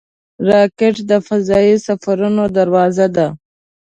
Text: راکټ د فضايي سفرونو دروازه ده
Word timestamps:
راکټ 0.49 0.95
د 1.09 1.11
فضايي 1.27 1.75
سفرونو 1.87 2.43
دروازه 2.57 3.07
ده 3.15 3.27